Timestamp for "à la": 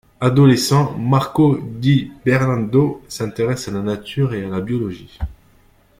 3.67-3.83, 4.43-4.59